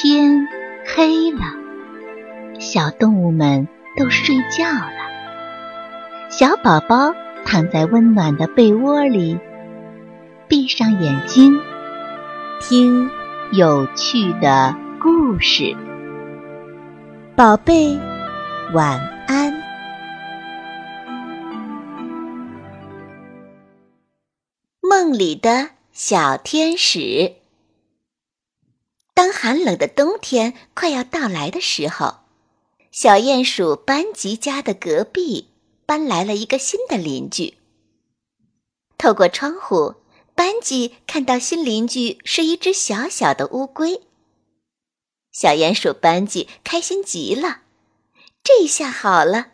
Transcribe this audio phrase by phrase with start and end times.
[0.00, 0.46] 天
[0.86, 1.40] 黑了，
[2.60, 3.66] 小动物们
[3.96, 4.92] 都睡觉了。
[6.30, 7.12] 小宝宝
[7.44, 9.36] 躺在温暖的被窝里，
[10.46, 11.60] 闭上眼睛，
[12.60, 13.10] 听
[13.50, 14.72] 有趣的
[15.02, 15.76] 故事。
[17.34, 17.98] 宝贝，
[18.72, 19.52] 晚安。
[24.80, 27.37] 梦里的小天使。
[29.18, 32.18] 当寒冷的冬天快要到来的时候，
[32.92, 35.48] 小鼹鼠班吉家的隔壁
[35.84, 37.58] 搬来了一个新的邻居。
[38.96, 39.96] 透过窗户，
[40.36, 44.02] 班吉看到新邻居是一只小小的乌龟。
[45.32, 47.62] 小鼹鼠班吉开心极了，
[48.44, 49.48] 这下好了，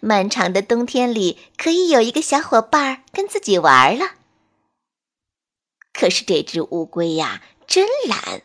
[0.00, 4.12] 漫长的冬天里可以有一个小伙伴跟自己玩了。
[5.92, 8.40] 可是这只乌龟呀，真懒。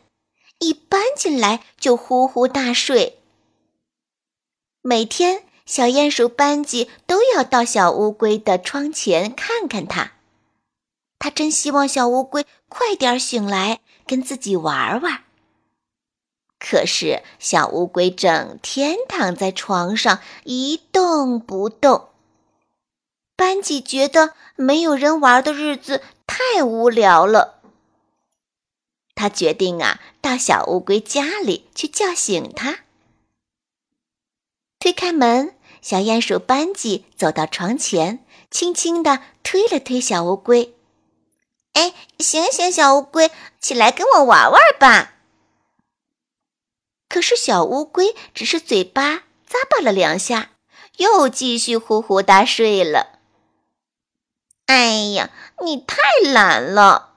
[0.58, 3.18] 一搬进来就呼呼大睡。
[4.82, 10.12] 每天，小鼹鼠班吉都要到小乌龟的窗前看看它。
[11.18, 15.24] 他真希望小乌龟快点醒来，跟自己玩玩。
[16.58, 22.08] 可是，小乌龟整天躺在床上一动不动。
[23.36, 27.55] 班吉觉得没有人玩的日子太无聊了。
[29.16, 32.80] 他决定啊，到小乌龟家里去叫醒它。
[34.78, 40.74] 推开门，小鼹鼠班吉走到床前，轻轻地推了推小乌龟
[41.72, 45.14] ：“哎，醒醒，小乌龟，起来跟我玩玩吧！”
[47.08, 50.50] 可是小乌龟只是嘴巴咂巴了两下，
[50.98, 53.20] 又继续呼呼大睡了。
[54.66, 55.30] 哎呀，
[55.62, 57.15] 你太懒了！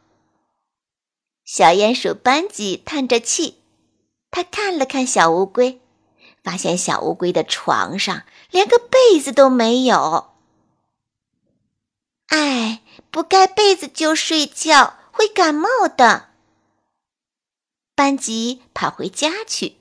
[1.52, 3.58] 小鼹鼠班吉叹着气，
[4.30, 5.81] 他看了看小乌龟，
[6.44, 10.30] 发现小乌龟的床上连个被子都没有。
[12.27, 16.30] 哎，不盖被子就睡觉会感冒的。
[17.95, 19.77] 班吉跑回家去，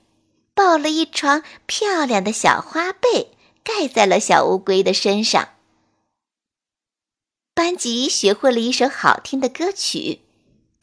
[0.55, 5.49] 抱了一床漂亮的小花被盖在了小乌龟的身上。
[7.53, 10.21] 班吉学会了一首好听的歌曲。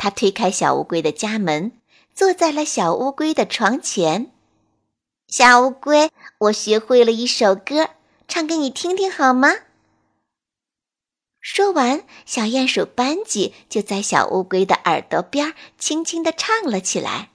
[0.06, 1.72] 他推开小乌龟的家门，
[2.14, 4.30] 坐在了小乌龟的床前。
[5.26, 7.90] 小乌龟，我学会了一首歌，
[8.28, 9.48] 唱给你听听好吗？
[11.40, 17.30] 说完，小鼹鼠班吉就在小乌龟的耳朵边轻轻地唱了起来。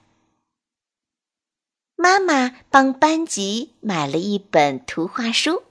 [1.94, 5.64] 妈妈帮班吉买了一本图画书，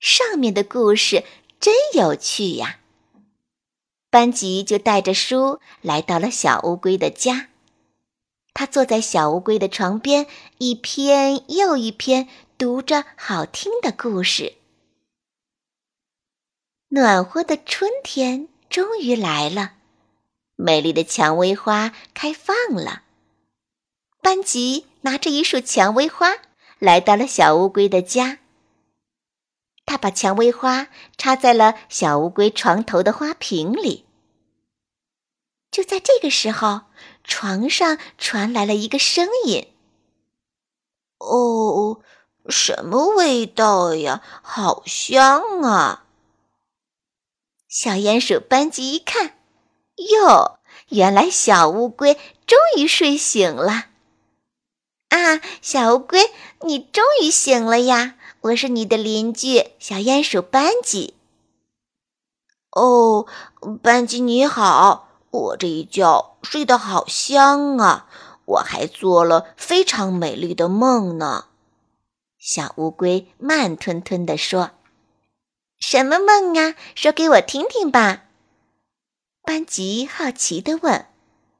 [0.00, 1.22] 上面的故事
[1.60, 2.78] 真有趣呀。
[4.14, 7.48] 班吉就带着书来到了小乌龟的家。
[8.52, 14.54] 他坐在小乌龟的床边，一篇又一篇读着好听的故事。
[16.90, 19.72] 暖和的春天终于来了，
[20.54, 23.02] 美丽的蔷薇花开放了。
[24.22, 26.36] 班吉拿着一束蔷薇花
[26.78, 28.38] 来到了小乌龟的家。
[29.84, 30.86] 他把蔷薇花
[31.18, 34.03] 插在了小乌龟床头的花瓶里。
[35.74, 36.82] 就在这个时候，
[37.24, 39.66] 床上传来了一个声音
[41.18, 42.00] ：“哦，
[42.48, 44.22] 什么味道呀？
[44.40, 46.04] 好香啊！”
[47.66, 49.36] 小鼹鼠班吉一看，
[49.96, 52.14] 哟，原来小乌龟
[52.46, 53.86] 终于睡醒了。
[55.08, 56.30] 啊，小乌龟，
[56.60, 58.14] 你终于醒了呀！
[58.42, 61.14] 我是你的邻居小鼹鼠班吉。
[62.70, 63.26] 哦，
[63.82, 68.06] 班吉你好，我这一觉睡得好香啊！
[68.44, 71.46] 我还做了非常美丽的梦呢。
[72.38, 74.70] 小乌龟慢吞吞地说
[75.80, 76.76] ：“什么梦啊？
[76.94, 78.24] 说给我听听吧。”
[79.42, 81.06] 班吉好奇地问。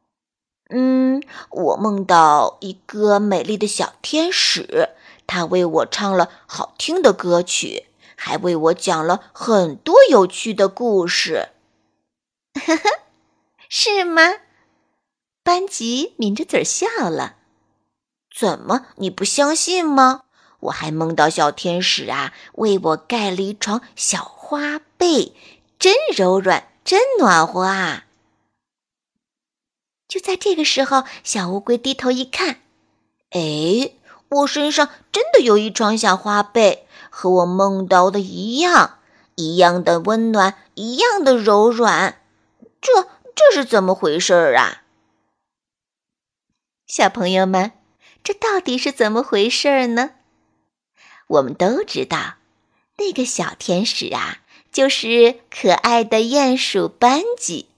[0.70, 4.90] “嗯，我梦到一个美丽的小天使。”
[5.26, 11.48] 他为我唱了好听的歌曲，还为我讲了很多有趣的故事。
[12.52, 12.90] 呵呵，
[13.76, 14.22] 是吗？
[15.42, 17.38] 班吉抿着嘴笑了。
[18.32, 20.22] 怎么，你不相信吗？
[20.60, 25.34] 我还梦到小天使啊，为我盖了一床小花被，
[25.76, 28.04] 真柔软，真暖和啊！
[30.06, 32.60] 就在这个时候，小乌龟低头一看，
[33.30, 33.90] 哎。
[34.28, 38.98] 我身上真的有一床小花被，和我梦到的一样，
[39.34, 42.20] 一样的温暖，一样的柔软。
[42.80, 44.82] 这这是怎么回事儿啊？
[46.86, 47.72] 小朋友们，
[48.22, 50.12] 这到底是怎么回事儿呢？
[51.26, 52.36] 我们都知道，
[52.98, 54.38] 那个小天使啊，
[54.70, 57.68] 就是可爱的鼹鼠班吉。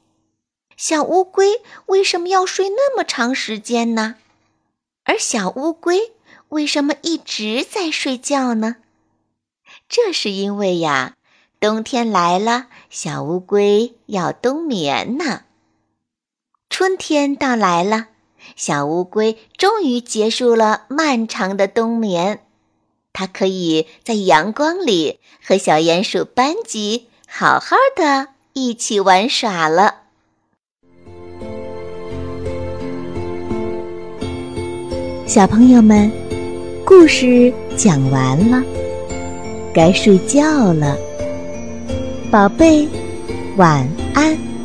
[0.77, 4.17] 小乌龟为什么要睡那么长时间呢？
[5.05, 6.13] 而小乌龟
[6.49, 8.77] 为什么一直在睡觉呢？
[9.89, 11.17] 这是因为呀，
[11.59, 15.45] 冬天来了，小乌龟要冬眠呢。
[16.69, 18.07] 春天到来了。
[18.55, 22.41] 小乌龟终于结束了漫长的冬眠，
[23.13, 30.03] 它可以在阳光里和小鼹鼠班级好好的一起玩耍了。
[35.27, 36.11] 小朋友们，
[36.85, 38.63] 故事讲完了，
[39.75, 40.97] 该睡觉了，
[42.31, 42.87] 宝贝，
[43.57, 44.56] 晚安。